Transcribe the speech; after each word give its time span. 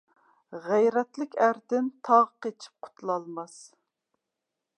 غەيرەتلىك 0.63 1.37
ئەردىن 1.47 1.91
تاغ 2.09 2.25
قېچىپ 2.47 2.89
قۇتۇلالماس. 2.89 3.59